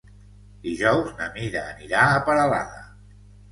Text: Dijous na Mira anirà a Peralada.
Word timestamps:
Dijous 0.63 1.11
na 1.19 1.27
Mira 1.35 1.63
anirà 1.75 2.09
a 2.09 2.19
Peralada. 2.31 2.83